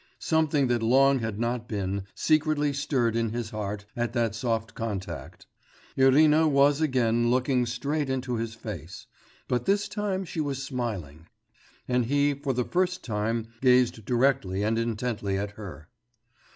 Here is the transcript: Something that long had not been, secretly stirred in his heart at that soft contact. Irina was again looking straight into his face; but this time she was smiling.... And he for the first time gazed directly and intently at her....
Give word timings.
Something 0.17 0.65
that 0.65 0.81
long 0.81 1.19
had 1.19 1.39
not 1.39 1.67
been, 1.67 2.05
secretly 2.15 2.73
stirred 2.73 3.15
in 3.15 3.29
his 3.29 3.51
heart 3.51 3.85
at 3.95 4.13
that 4.13 4.33
soft 4.33 4.73
contact. 4.73 5.45
Irina 5.95 6.47
was 6.47 6.81
again 6.81 7.29
looking 7.29 7.67
straight 7.67 8.09
into 8.09 8.37
his 8.37 8.55
face; 8.55 9.05
but 9.47 9.65
this 9.65 9.87
time 9.87 10.25
she 10.25 10.41
was 10.41 10.63
smiling.... 10.63 11.27
And 11.87 12.05
he 12.05 12.33
for 12.33 12.51
the 12.53 12.65
first 12.65 13.03
time 13.03 13.49
gazed 13.61 14.03
directly 14.03 14.63
and 14.63 14.79
intently 14.79 15.37
at 15.37 15.51
her.... 15.51 15.87